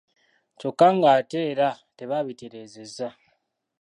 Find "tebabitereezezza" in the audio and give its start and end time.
1.97-3.07